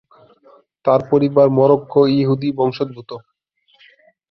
তার 0.85 1.01
পরিবার 1.11 1.47
মরক্কো-ইহুদি 1.57 2.49
বংশোদ্ভূত। 2.57 3.11